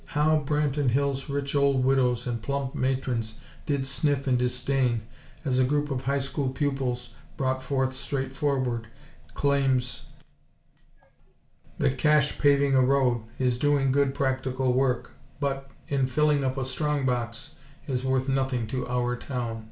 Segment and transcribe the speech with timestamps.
[0.17, 3.35] How Branton Hills' rich old widows and plump matrons
[3.67, 5.03] did sniff in disdain
[5.45, 8.87] as a group of High School pupils brought forth straightforward
[9.35, 10.07] claims
[11.77, 16.65] that cash paving a road, is doing good practical work, but, in filling up a
[16.65, 17.53] strong box,
[17.85, 19.59] is worth nothing to our town.